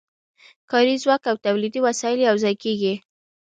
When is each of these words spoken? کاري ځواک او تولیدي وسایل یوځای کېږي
کاري 0.71 0.95
ځواک 1.03 1.21
او 1.31 1.35
تولیدي 1.45 1.79
وسایل 1.87 2.19
یوځای 2.29 2.55
کېږي 2.63 2.93